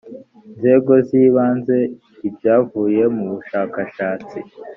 nzego 0.57 0.91
z 1.07 1.09
ibanze 1.23 1.75
ibyavuye 2.27 3.03
mu 3.15 3.23
bushakashatsi 3.31 4.37